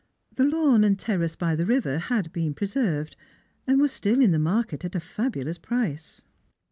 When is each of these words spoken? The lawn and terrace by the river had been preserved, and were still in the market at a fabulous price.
The 0.33 0.45
lawn 0.45 0.83
and 0.83 0.97
terrace 0.97 1.35
by 1.35 1.55
the 1.55 1.67
river 1.67 1.99
had 1.99 2.33
been 2.33 2.55
preserved, 2.55 3.15
and 3.67 3.79
were 3.79 3.87
still 3.87 4.19
in 4.19 4.31
the 4.31 4.39
market 4.39 4.83
at 4.83 4.95
a 4.95 4.99
fabulous 4.99 5.59
price. 5.59 6.23